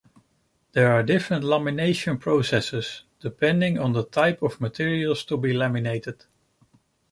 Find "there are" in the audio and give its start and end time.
0.71-1.03